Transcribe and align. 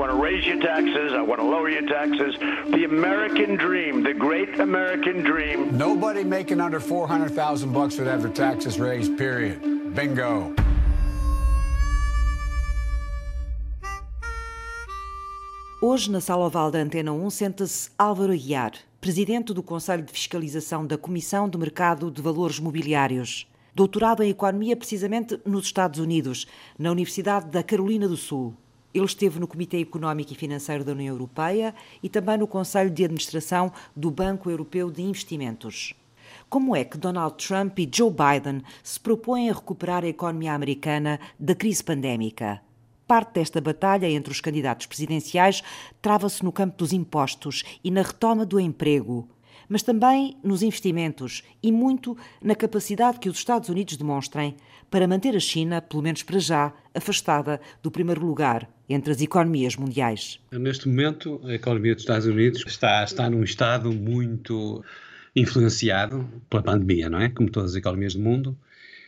want 0.00 0.10
to 0.10 0.16
raise 0.16 0.46
your 0.46 0.58
taxes. 0.58 1.12
I 1.12 1.20
want 1.20 1.40
to 1.40 1.46
lower 1.46 1.68
your 1.68 1.86
taxes. 1.86 2.34
The 2.72 2.84
American 2.84 3.56
dream, 3.56 4.02
the 4.02 4.14
great 4.14 4.58
American 4.58 5.22
dream. 5.22 5.76
Nobody 5.76 6.24
making 6.24 6.58
under 6.58 6.80
400,000 6.80 7.70
bucks 7.70 7.98
would 7.98 8.08
have 8.08 8.22
their 8.22 8.32
taxes 8.32 8.80
raised, 8.80 9.18
period. 9.18 9.60
Bingo. 9.94 10.54
Hoje, 15.82 16.10
na 16.10 16.20
sala 16.20 16.46
oval 16.46 16.70
da 16.70 16.78
Antena 16.78 17.12
1, 17.12 17.30
senta-se 17.30 17.90
Álvaro 17.98 18.32
Aguiar, 18.32 18.72
presidente 19.00 19.52
do 19.52 19.62
Conselho 19.62 20.02
de 20.02 20.12
Fiscalização 20.12 20.86
da 20.86 20.96
Comissão 20.96 21.48
do 21.48 21.58
Mercado 21.58 22.10
de 22.10 22.22
Valores 22.22 22.58
Mobiliários. 22.58 23.46
Doutorado 23.74 24.22
em 24.22 24.30
Economia, 24.30 24.76
precisamente 24.76 25.38
nos 25.44 25.66
Estados 25.66 26.00
Unidos, 26.00 26.46
na 26.78 26.90
Universidade 26.90 27.48
da 27.48 27.62
Carolina 27.62 28.08
do 28.08 28.16
Sul. 28.16 28.54
Ele 28.92 29.04
esteve 29.04 29.38
no 29.38 29.46
Comitê 29.46 29.80
Económico 29.80 30.32
e 30.32 30.36
Financeiro 30.36 30.84
da 30.84 30.92
União 30.92 31.14
Europeia 31.14 31.74
e 32.02 32.08
também 32.08 32.38
no 32.38 32.46
Conselho 32.46 32.90
de 32.90 33.04
Administração 33.04 33.72
do 33.94 34.10
Banco 34.10 34.50
Europeu 34.50 34.90
de 34.90 35.02
Investimentos. 35.02 35.94
Como 36.48 36.74
é 36.74 36.84
que 36.84 36.98
Donald 36.98 37.36
Trump 37.36 37.78
e 37.78 37.88
Joe 37.92 38.10
Biden 38.10 38.62
se 38.82 38.98
propõem 38.98 39.50
a 39.50 39.54
recuperar 39.54 40.04
a 40.04 40.08
economia 40.08 40.52
americana 40.52 41.20
da 41.38 41.54
crise 41.54 41.82
pandémica? 41.82 42.60
Parte 43.06 43.34
desta 43.34 43.60
batalha 43.60 44.08
entre 44.08 44.32
os 44.32 44.40
candidatos 44.40 44.86
presidenciais 44.86 45.62
trava-se 46.00 46.44
no 46.44 46.52
campo 46.52 46.76
dos 46.78 46.92
impostos 46.92 47.64
e 47.82 47.90
na 47.90 48.02
retoma 48.02 48.46
do 48.46 48.58
emprego, 48.58 49.28
mas 49.70 49.82
também 49.84 50.36
nos 50.42 50.62
investimentos 50.62 51.44
e 51.62 51.70
muito 51.70 52.18
na 52.42 52.56
capacidade 52.56 53.20
que 53.20 53.28
os 53.28 53.38
Estados 53.38 53.68
Unidos 53.68 53.96
demonstrem 53.96 54.56
para 54.90 55.06
manter 55.06 55.36
a 55.36 55.40
China, 55.40 55.80
pelo 55.80 56.02
menos 56.02 56.24
para 56.24 56.40
já, 56.40 56.74
afastada 56.92 57.60
do 57.80 57.90
primeiro 57.90 58.26
lugar 58.26 58.68
entre 58.88 59.12
as 59.12 59.22
economias 59.22 59.76
mundiais. 59.76 60.40
Neste 60.50 60.88
momento, 60.88 61.40
a 61.44 61.54
economia 61.54 61.94
dos 61.94 62.02
Estados 62.02 62.26
Unidos 62.26 62.64
está, 62.66 63.04
está 63.04 63.30
num 63.30 63.44
estado 63.44 63.92
muito 63.92 64.84
influenciado 65.36 66.28
pela 66.50 66.64
pandemia, 66.64 67.08
não 67.08 67.20
é? 67.20 67.28
Como 67.28 67.48
todas 67.48 67.70
as 67.70 67.76
economias 67.76 68.14
do 68.14 68.20
mundo 68.20 68.58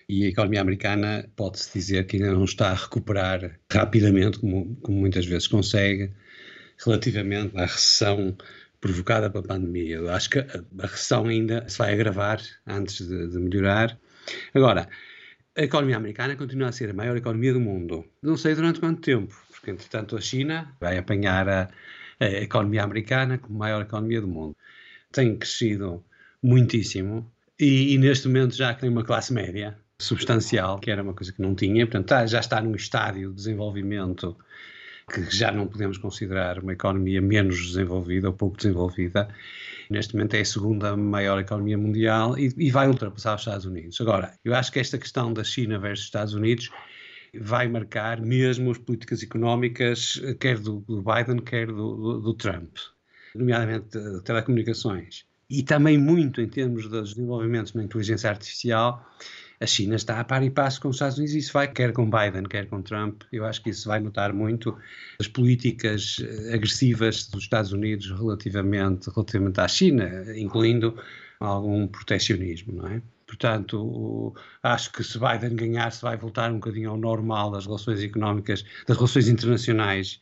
e 0.08 0.24
a 0.24 0.28
economia 0.28 0.60
americana 0.60 1.28
pode-se 1.34 1.72
dizer 1.76 2.06
que 2.06 2.16
ainda 2.16 2.32
não 2.32 2.44
está 2.44 2.70
a 2.70 2.74
recuperar 2.74 3.58
rapidamente, 3.69 4.38
como, 4.38 4.76
como 4.76 4.98
muitas 4.98 5.26
vezes 5.26 5.48
consegue, 5.48 6.12
relativamente 6.84 7.56
à 7.56 7.62
recessão 7.62 8.36
provocada 8.83 9.30
pela 9.30 9.44
pandemia. 9.44 9.97
Eu 9.97 10.11
acho 10.11 10.28
que 10.28 10.41
a, 10.41 10.44
a 10.80 10.86
recessão 10.86 11.27
ainda 11.27 11.66
se 11.69 11.78
vai 11.78 11.94
agravar 11.94 12.42
antes 12.66 13.06
de, 13.08 13.28
de, 13.28 13.38
melhorar. 13.38 13.97
Agora, 14.52 14.88
a 15.56 15.62
economia 15.62 15.97
americana 15.97 16.36
continua 16.36 16.69
a 16.69 16.72
ser 16.72 16.91
a 16.91 16.92
maior 16.92 17.16
economia 17.16 17.53
do 17.53 17.60
mundo. 17.60 18.05
Não 18.20 18.36
sei 18.36 18.55
durante 18.55 18.80
quanto 18.80 19.00
tempo, 19.00 19.34
porque 19.53 19.70
entretanto 19.70 20.16
a 20.16 20.20
China 20.20 20.77
vai 20.80 20.98
apanhar 20.98 21.48
a, 21.48 21.70
a 22.20 22.27
economia 22.27 22.83
americana 22.83 23.38
como 23.38 23.56
maior 23.56 23.83
economia 23.83 24.20
do 24.20 24.28
mundo. 24.28 24.56
Tem 25.12 25.38
crescido 25.38 26.05
muitíssimo 26.42 27.33
e, 27.58 27.94
e 27.94 27.98
neste 27.98 28.27
momento 28.27 28.56
já 28.56 28.75
tem 28.75 28.91
uma 28.91 29.05
classe 29.05 29.33
média 29.33 29.78
substancial, 29.97 30.80
que 30.80 30.91
era 30.91 31.05
uma 31.05 31.14
coisa 31.14 31.33
que 31.33 31.41
não 31.41 31.55
tinha, 31.55 31.86
portanto 31.86 32.08
tá, 32.08 32.27
já 32.27 32.41
está 32.41 32.60
num 32.60 32.75
estádio 32.75 33.30
de 33.30 33.36
desenvolvimento 33.36 34.36
que 35.11 35.22
já 35.34 35.50
não 35.50 35.67
podemos 35.67 35.98
considerar 35.98 36.58
uma 36.58 36.72
economia 36.72 37.20
menos 37.20 37.67
desenvolvida 37.67 38.28
ou 38.28 38.34
pouco 38.34 38.56
desenvolvida. 38.56 39.28
Neste 39.91 40.14
momento 40.14 40.34
é 40.34 40.41
a 40.41 40.44
segunda 40.44 40.97
maior 40.97 41.39
economia 41.39 41.77
mundial 41.77 42.39
e, 42.39 42.53
e 42.56 42.70
vai 42.70 42.89
ultrapassar 42.89 43.34
os 43.34 43.42
Estados 43.42 43.67
Unidos. 43.67 44.00
Agora, 44.00 44.33
eu 44.44 44.55
acho 44.55 44.72
que 44.72 44.78
esta 44.78 44.98
questão 44.98 45.33
da 45.33 45.44
China 45.44 45.78
versus 45.78 46.06
Estados 46.06 46.34
Unidos 46.34 46.70
vai 47.41 47.67
marcar 47.69 48.20
mesmo 48.20 48.70
as 48.70 48.78
políticas 48.78 49.22
económicas, 49.22 50.20
quer 50.39 50.59
do, 50.59 50.81
do 50.81 51.03
Biden, 51.03 51.39
quer 51.39 51.66
do, 51.66 51.97
do, 51.97 52.20
do 52.20 52.34
Trump, 52.34 52.77
nomeadamente 53.34 53.99
de 53.99 54.22
telecomunicações. 54.22 55.25
E 55.49 55.62
também 55.62 55.99
muito 55.99 56.41
em 56.41 56.49
termos 56.49 56.88
dos 56.88 57.15
desenvolvimentos 57.15 57.75
na 57.75 57.84
inteligência 57.84 58.31
artificial 58.31 59.06
a 59.62 59.67
China 59.67 59.95
está 59.95 60.19
a 60.19 60.25
par 60.25 60.43
e 60.43 60.50
passo 60.50 60.81
com 60.81 60.89
os 60.89 60.97
Estados 60.97 61.19
Unidos 61.19 61.34
e 61.34 61.39
isso 61.39 61.53
vai, 61.53 61.69
quer 61.69 61.93
com 61.93 62.11
Biden, 62.11 62.43
quer 62.45 62.67
com 62.67 62.83
Trump, 62.83 63.23
eu 63.33 63.45
acho 63.45 63.62
que 63.62 63.71
isso 63.71 63.89
vai 63.89 64.00
notar 64.00 64.33
muito 64.33 64.77
as 65.21 65.28
políticas 65.28 66.17
eh, 66.21 66.55
agressivas 66.55 67.28
dos 67.28 67.45
Estados 67.45 67.73
Unidos 67.73 68.11
relativamente, 68.11 69.09
relativamente 69.11 69.61
à 69.61 69.69
China, 69.69 70.11
incluindo 70.37 70.97
algum 71.39 71.87
protecionismo, 71.87 72.73
não 72.73 72.89
é? 72.89 73.03
Portanto, 73.27 74.34
acho 74.62 74.93
que 74.93 75.03
se 75.03 75.19
Biden 75.19 75.56
ganhar, 75.56 75.91
se 75.91 76.03
vai 76.03 76.17
voltar 76.17 76.50
um 76.50 76.56
bocadinho 76.56 76.91
ao 76.91 76.97
normal 76.99 77.50
das 77.50 77.65
relações 77.65 78.03
económicas, 78.03 78.65
das 78.87 78.97
relações 78.97 79.29
internacionais 79.29 80.21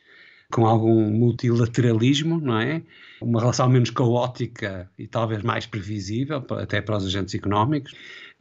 com 0.51 0.65
algum 0.65 1.09
multilateralismo, 1.09 2.39
não 2.39 2.59
é? 2.59 2.81
Uma 3.21 3.39
relação 3.39 3.69
menos 3.69 3.89
caótica 3.89 4.89
e 4.97 5.07
talvez 5.07 5.41
mais 5.43 5.65
previsível, 5.65 6.45
até 6.51 6.81
para 6.81 6.97
os 6.97 7.05
agentes 7.05 7.33
económicos. 7.33 7.93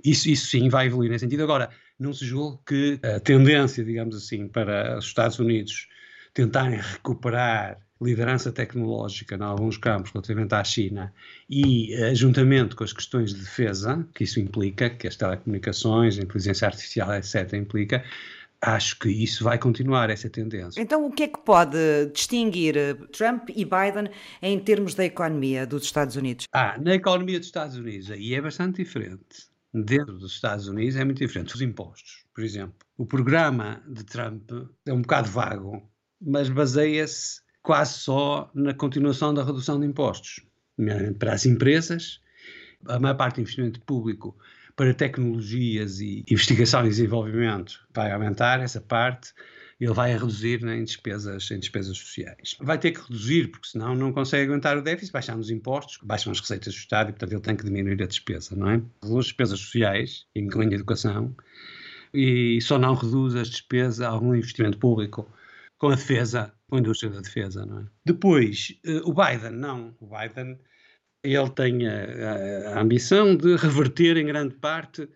Isso, 0.04 0.28
isso 0.28 0.46
sim 0.46 0.68
vai 0.68 0.86
evoluir 0.86 1.10
nesse 1.10 1.24
sentido. 1.24 1.42
Agora, 1.42 1.70
não 1.98 2.12
se 2.12 2.24
julgue 2.24 2.58
que 2.66 3.00
a 3.06 3.20
tendência, 3.20 3.84
digamos 3.84 4.16
assim, 4.16 4.48
para 4.48 4.98
os 4.98 5.04
Estados 5.04 5.38
Unidos 5.38 5.88
tentarem 6.32 6.78
recuperar 6.78 7.78
liderança 8.02 8.50
tecnológica 8.50 9.36
em 9.36 9.42
alguns 9.42 9.76
campos 9.76 10.10
relativamente 10.10 10.54
à 10.54 10.64
China 10.64 11.12
e 11.48 11.94
uh, 11.94 12.14
juntamente 12.14 12.74
com 12.74 12.82
as 12.82 12.94
questões 12.94 13.34
de 13.34 13.40
defesa 13.40 14.06
que 14.14 14.24
isso 14.24 14.40
implica, 14.40 14.88
que 14.88 15.06
as 15.06 15.16
telecomunicações, 15.16 16.18
a 16.18 16.22
inteligência 16.22 16.66
artificial, 16.66 17.14
etc., 17.14 17.52
implica, 17.52 18.02
acho 18.60 18.98
que 18.98 19.08
isso 19.08 19.42
vai 19.44 19.58
continuar, 19.58 20.10
essa 20.10 20.28
tendência. 20.28 20.80
Então, 20.80 21.06
o 21.06 21.10
que 21.10 21.24
é 21.24 21.28
que 21.28 21.38
pode 21.38 21.78
distinguir 22.12 22.76
eh, 22.76 22.94
Trump 23.12 23.48
e 23.50 23.64
Biden 23.64 24.10
em 24.42 24.58
termos 24.58 24.94
da 24.94 25.04
economia 25.04 25.66
dos 25.66 25.84
Estados 25.84 26.16
Unidos? 26.16 26.46
Ah, 26.52 26.76
na 26.78 26.94
economia 26.94 27.38
dos 27.38 27.48
Estados 27.48 27.76
Unidos, 27.76 28.10
aí 28.10 28.34
é 28.34 28.40
bastante 28.40 28.76
diferente. 28.76 29.50
Dentro 29.72 30.18
dos 30.18 30.32
Estados 30.32 30.68
Unidos 30.68 30.96
é 30.96 31.04
muito 31.04 31.18
diferente. 31.18 31.54
Os 31.54 31.62
impostos, 31.62 32.24
por 32.34 32.44
exemplo. 32.44 32.74
O 32.98 33.06
programa 33.06 33.82
de 33.88 34.04
Trump 34.04 34.50
é 34.84 34.92
um 34.92 35.00
bocado 35.00 35.30
vago, 35.30 35.82
mas 36.20 36.48
baseia-se 36.48 37.40
quase 37.62 37.94
só 37.94 38.50
na 38.54 38.74
continuação 38.74 39.32
da 39.32 39.44
redução 39.44 39.78
de 39.78 39.86
impostos, 39.86 40.40
para 41.18 41.32
as 41.32 41.46
empresas. 41.46 42.20
A 42.86 42.98
maior 42.98 43.14
parte 43.14 43.36
do 43.36 43.42
investimento 43.42 43.80
público 43.82 44.36
para 44.76 44.94
tecnologias 44.94 46.00
e 46.00 46.24
investigação 46.30 46.84
e 46.84 46.88
desenvolvimento 46.88 47.80
vai 47.92 48.12
aumentar 48.12 48.60
essa 48.60 48.80
parte, 48.80 49.32
ele 49.80 49.94
vai 49.94 50.12
a 50.12 50.18
reduzir 50.18 50.62
né, 50.62 50.76
em, 50.76 50.84
despesas, 50.84 51.50
em 51.50 51.58
despesas 51.58 51.96
sociais. 51.96 52.54
Vai 52.60 52.78
ter 52.78 52.92
que 52.92 53.00
reduzir, 53.00 53.48
porque 53.48 53.68
senão 53.68 53.94
não 53.94 54.12
consegue 54.12 54.50
aguentar 54.50 54.76
o 54.76 54.82
déficit, 54.82 55.12
baixando 55.12 55.40
os 55.40 55.50
impostos, 55.50 55.98
baixam 56.02 56.32
as 56.32 56.40
receitas 56.40 56.74
do 56.74 56.78
Estado 56.78 57.08
e, 57.08 57.12
portanto, 57.12 57.32
ele 57.32 57.40
tem 57.40 57.56
que 57.56 57.64
diminuir 57.64 58.02
a 58.02 58.06
despesa, 58.06 58.54
não 58.54 58.70
é? 58.70 58.82
Reduz 59.02 59.18
as 59.20 59.24
despesas 59.26 59.58
sociais, 59.58 60.26
incluindo 60.36 60.74
a 60.74 60.76
educação, 60.76 61.34
e 62.12 62.60
só 62.60 62.78
não 62.78 62.94
reduz 62.94 63.34
as 63.34 63.48
despesas, 63.48 64.00
algum 64.02 64.34
investimento 64.34 64.76
público 64.76 65.30
com 65.78 65.88
a 65.88 65.94
defesa, 65.94 66.52
com 66.68 66.76
a 66.76 66.80
indústria 66.80 67.10
da 67.10 67.20
defesa, 67.20 67.64
não 67.64 67.80
é? 67.80 67.84
Depois, 68.04 68.78
eh, 68.84 69.00
o 69.02 69.14
Biden, 69.14 69.52
não. 69.52 69.94
O 69.98 70.06
Biden 70.06 70.58
ele 71.22 71.50
tem 71.50 71.86
a, 71.86 72.74
a, 72.74 72.80
ambição 72.80 73.36
de 73.36 73.56
reverter 73.56 74.16
em 74.16 74.26
grande 74.26 74.54
parte 74.54 75.08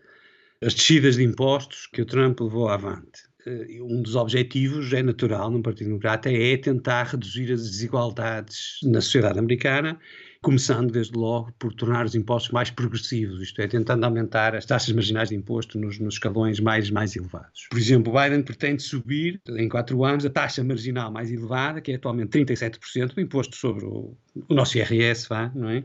as 0.63 0.75
descidas 0.75 1.17
de 1.17 1.23
impostos 1.23 1.87
que 1.87 2.03
o 2.03 2.07
Trump 2.07 2.41
levou 2.41 2.69
avante. 2.69 3.23
Eh, 3.47 3.81
um 3.83 4.03
dos 4.03 4.17
objetivos 4.17 4.93
é 4.93 5.03
natural 5.03 5.51
num 5.51 5.63
Partido 5.63 5.89
Democrata 5.89 6.31
é 6.31 6.57
tentar 6.57 7.05
reduzir 7.05 7.53
as 7.53 7.63
desigualdades 7.71 8.79
na 8.83 9.01
sociedade 9.01 9.39
americana 9.39 9.99
começando 10.45 10.93
desde 10.93 11.17
logo 11.17 11.51
por 11.59 11.73
tornar 11.75 12.05
os 12.05 12.15
impostos 12.15 12.53
mais 12.53 12.71
progressivos, 12.71 13.41
isto 13.41 13.61
é, 13.63 13.67
tentando 13.67 14.05
aumentar 14.05 14.55
as 14.55 14.67
taxas 14.67 14.95
marginais 14.95 15.31
de 15.31 15.35
imposto 15.35 15.79
nos, 15.79 15.99
nos 15.99 16.15
escalões 16.15 16.61
mais, 16.61 16.91
mais 16.91 17.17
elevados. 17.17 17.67
Por 17.71 17.79
exemplo, 17.79 18.13
Biden 18.13 18.43
pretende 18.43 18.83
subir 18.83 19.41
em 19.49 19.69
quatro 19.69 20.05
anos 20.05 20.25
a 20.27 20.31
taxa 20.31 20.63
marginal 20.63 21.11
mais 21.11 21.33
elevada, 21.33 21.81
que 21.81 21.93
é 21.93 21.95
atualmente 21.95 22.39
37% 22.39 23.15
do 23.15 23.21
imposto 23.21 23.57
sobre 23.57 23.87
o, 23.87 24.15
o 24.49 24.55
nosso 24.55 24.77
IRS, 24.77 25.27
vá, 25.29 25.51
não 25.55 25.71
é? 25.71 25.83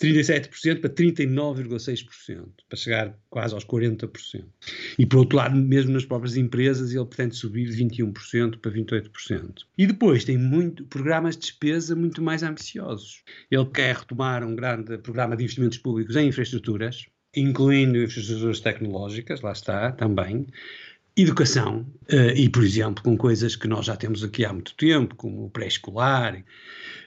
37% 0.00 0.80
para 0.80 0.90
39,6%, 0.90 2.48
para 2.68 2.78
chegar 2.78 3.18
quase 3.30 3.54
aos 3.54 3.64
40%. 3.64 4.44
E 4.98 5.06
por 5.06 5.18
outro 5.18 5.36
lado, 5.36 5.56
mesmo 5.56 5.92
nas 5.92 6.04
próprias 6.04 6.36
empresas, 6.36 6.92
ele 6.92 7.04
pretende 7.04 7.36
subir 7.36 7.68
de 7.68 7.84
21% 7.84 8.58
para 8.58 8.72
28%. 8.72 9.62
E 9.78 9.86
depois 9.86 10.24
tem 10.24 10.36
muito, 10.36 10.84
programas 10.86 11.36
de 11.36 11.42
despesa 11.42 11.94
muito 11.94 12.22
mais 12.22 12.42
ambiciosos. 12.42 13.22
Ele 13.50 13.66
quer 13.66 13.96
retomar 13.96 14.44
um 14.44 14.56
grande 14.56 14.98
programa 14.98 15.36
de 15.36 15.44
investimentos 15.44 15.78
públicos 15.78 16.16
em 16.16 16.28
infraestruturas, 16.28 17.06
incluindo 17.36 17.98
infraestruturas 17.98 18.60
tecnológicas, 18.60 19.40
lá 19.40 19.52
está, 19.52 19.92
também, 19.92 20.46
educação, 21.16 21.86
uh, 22.12 22.36
e, 22.36 22.48
por 22.48 22.64
exemplo, 22.64 23.02
com 23.02 23.16
coisas 23.16 23.54
que 23.54 23.68
nós 23.68 23.86
já 23.86 23.96
temos 23.96 24.24
aqui 24.24 24.44
há 24.44 24.52
muito 24.52 24.74
tempo, 24.74 25.14
como 25.14 25.44
o 25.44 25.50
pré-escolar, 25.50 26.44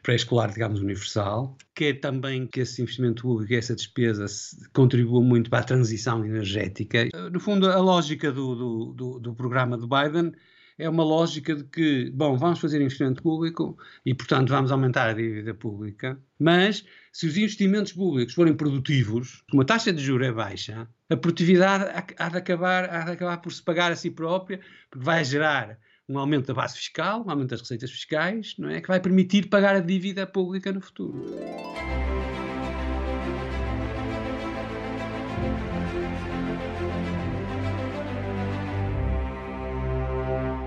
pré-escolar, 0.02 0.52
digamos, 0.52 0.80
universal, 0.80 1.58
quer 1.76 2.00
também 2.00 2.48
que 2.48 2.62
esse 2.62 2.82
investimento 2.82 3.24
público, 3.24 3.54
essa 3.54 3.76
despesa, 3.76 4.26
contribua 4.74 5.22
muito 5.22 5.50
para 5.50 5.60
a 5.60 5.64
transição 5.64 6.24
energética. 6.26 7.10
Uh, 7.14 7.30
no 7.30 7.40
fundo, 7.40 7.70
a 7.70 7.80
lógica 7.80 8.32
do, 8.32 8.56
do, 8.56 8.94
do, 8.94 9.20
do 9.20 9.36
programa 9.36 9.78
do 9.78 9.88
Biden 9.88 10.32
é 10.78 10.88
uma 10.90 11.04
lógica 11.04 11.56
de 11.56 11.64
que, 11.64 12.12
bom, 12.12 12.38
vamos 12.38 12.60
fazer 12.60 12.82
investimento 12.82 13.22
público 13.22 13.78
e, 14.06 14.14
portanto, 14.14 14.50
vamos 14.50 14.72
aumentar 14.72 15.10
a 15.10 15.14
dívida 15.14 15.54
pública, 15.54 16.20
mas 16.40 16.86
se 17.12 17.26
os 17.26 17.36
investimentos 17.36 17.94
públicos 17.94 18.34
forem 18.34 18.56
produtivos, 18.56 19.44
como 19.50 19.64
a 19.64 19.66
taxa 19.66 19.92
de 19.92 20.04
juros 20.04 20.28
é 20.28 20.32
baixa, 20.32 20.88
a 21.10 21.18
produtividade 21.18 21.86
há 22.18 22.30
de 22.30 22.38
acabar, 22.38 22.90
há 22.90 23.06
de 23.06 23.12
acabar 23.12 23.38
por 23.38 23.52
se 23.52 23.64
pagar 23.64 23.92
a 23.92 23.96
si 23.96 24.12
própria, 24.12 24.60
porque 24.90 25.04
vai 25.04 25.24
gerar 25.26 25.80
um 26.08 26.18
aumento 26.18 26.48
da 26.48 26.54
base 26.54 26.78
fiscal, 26.78 27.24
um 27.26 27.30
aumento 27.30 27.50
das 27.50 27.62
receitas 27.62 27.92
fiscais, 27.92 28.56
não 28.58 28.70
é? 28.70 28.80
Que 28.80 28.88
vai 28.88 29.00
permitir 29.00 29.50
pagar 29.50 29.76
a 29.76 29.80
dívida 29.80 30.26
pública 30.26 30.72
no 30.72 30.80
futuro. 30.80 31.26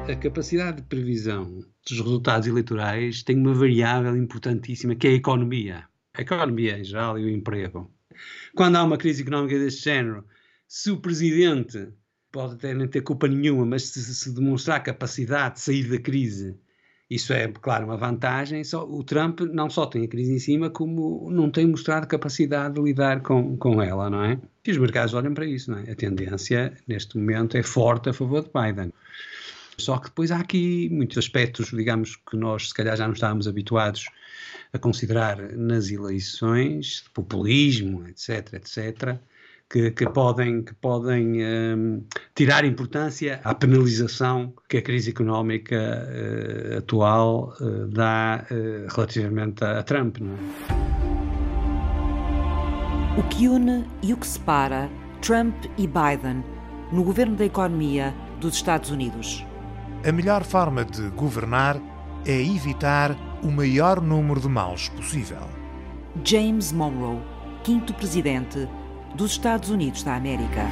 A 0.09 0.17
capacidade 0.17 0.79
de 0.79 0.83
previsão 0.83 1.65
dos 1.89 2.01
resultados 2.01 2.49
eleitorais 2.49 3.23
tem 3.23 3.37
uma 3.37 3.55
variável 3.55 4.17
importantíssima, 4.17 4.95
que 4.95 5.07
é 5.07 5.11
a 5.11 5.15
economia. 5.15 5.85
A 6.15 6.23
economia 6.23 6.79
em 6.79 6.85
geral 6.85 7.19
e 7.19 7.25
o 7.25 7.29
emprego. 7.29 7.91
Quando 8.55 8.77
há 8.77 8.83
uma 8.83 8.97
crise 8.97 9.23
económica 9.23 9.59
deste 9.59 9.85
género, 9.85 10.25
se 10.67 10.91
o 10.91 11.01
presidente 11.01 11.89
pode 12.33 12.55
até 12.55 12.75
nem 12.75 12.89
ter 12.89 13.03
culpa 13.03 13.29
nenhuma, 13.29 13.65
mas 13.65 13.85
se, 13.85 14.03
se, 14.15 14.35
demonstrar 14.35 14.83
capacidade 14.83 15.57
de 15.57 15.61
sair 15.61 15.89
da 15.89 15.99
crise, 15.99 16.57
isso 17.09 17.33
é, 17.33 17.49
claro, 17.49 17.87
uma 17.87 17.97
vantagem. 17.97 18.63
Só, 18.63 18.85
o 18.89 19.03
Trump 19.03 19.41
não 19.41 19.69
só 19.69 19.87
tem 19.87 20.05
a 20.05 20.09
crise 20.09 20.33
em 20.33 20.39
cima, 20.39 20.71
como 20.71 21.29
não 21.31 21.51
tem 21.51 21.67
mostrado 21.67 22.07
capacidade 22.07 22.75
de 22.75 22.81
lidar 22.81 23.21
com, 23.21 23.57
com 23.57 23.83
ela, 23.83 24.09
não 24.09 24.25
é? 24.25 24.39
E 24.65 24.71
os 24.71 24.79
mercados 24.79 25.13
olham 25.15 25.35
para 25.35 25.45
isso, 25.45 25.71
não 25.71 25.79
é? 25.79 25.91
A 25.91 25.95
tendência, 25.95 26.73
neste 26.87 27.19
momento, 27.19 27.57
é 27.57 27.63
forte 27.63 28.09
a 28.09 28.13
favor 28.13 28.43
de 28.45 28.51
Biden. 28.55 28.93
Só 29.81 29.99
que 29.99 30.09
depois 30.09 30.31
há 30.31 30.39
aqui 30.39 30.89
muitos 30.91 31.19
aspectos, 31.19 31.71
digamos, 31.71 32.17
que 32.17 32.37
nós 32.37 32.69
se 32.69 32.75
calhar 32.75 32.97
já 32.97 33.07
não 33.07 33.15
estávamos 33.15 33.49
habituados 33.49 34.07
a 34.73 34.79
considerar 34.79 35.39
nas 35.57 35.91
eleições, 35.91 37.05
populismo, 37.13 38.07
etc., 38.09 38.55
etc., 38.55 39.19
que, 39.69 39.93
que 39.93 40.09
podem, 40.11 40.63
que 40.65 40.75
podem 40.75 41.45
um, 41.45 42.05
tirar 42.35 42.65
importância 42.65 43.41
à 43.45 43.55
penalização 43.55 44.53
que 44.69 44.79
a 44.79 44.83
crise 44.83 45.11
económica 45.11 45.77
uh, 45.77 46.79
atual 46.79 47.55
uh, 47.61 47.87
dá 47.87 48.45
uh, 48.51 48.93
relativamente 48.93 49.65
a, 49.65 49.79
a 49.79 49.83
Trump. 49.85 50.17
É? 50.19 50.81
O 53.17 53.23
que 53.29 53.47
une 53.47 53.87
e 54.03 54.13
o 54.13 54.17
que 54.17 54.27
separa 54.27 54.91
Trump 55.23 55.55
e 55.79 55.87
Biden 55.87 56.43
no 56.93 57.05
governo 57.05 57.37
da 57.37 57.45
economia 57.45 58.13
dos 58.41 58.57
Estados 58.57 58.91
Unidos. 58.91 59.45
A 60.03 60.11
melhor 60.11 60.45
forma 60.45 60.83
de 60.83 61.11
governar 61.11 61.77
é 62.25 62.33
evitar 62.33 63.15
o 63.43 63.51
maior 63.51 64.01
número 64.01 64.41
de 64.41 64.49
males 64.49 64.89
possível. 64.89 65.47
James 66.25 66.73
Monroe, 66.73 67.21
quinto 67.63 67.93
presidente 67.93 68.67
dos 69.15 69.33
Estados 69.33 69.69
Unidos 69.69 70.03
da 70.03 70.15
América. 70.15 70.63